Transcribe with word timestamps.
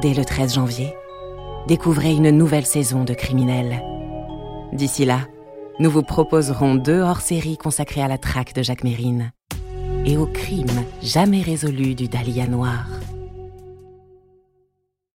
dès 0.00 0.14
le 0.14 0.24
13 0.24 0.54
janvier, 0.54 0.94
découvrez 1.66 2.12
une 2.12 2.30
nouvelle 2.30 2.64
saison 2.64 3.04
de 3.04 3.12
Criminels. 3.12 3.82
D'ici 4.72 5.04
là, 5.04 5.20
nous 5.78 5.90
vous 5.90 6.02
proposerons 6.02 6.74
deux 6.74 7.00
hors-séries 7.00 7.58
consacrées 7.58 8.02
à 8.02 8.08
la 8.08 8.18
traque 8.18 8.54
de 8.54 8.62
Jacques 8.62 8.84
Mérine 8.84 9.32
et 10.06 10.16
au 10.16 10.26
crime 10.26 10.84
jamais 11.02 11.42
résolu 11.42 11.94
du 11.94 12.08
Dahlia 12.08 12.46
Noir. 12.46 12.86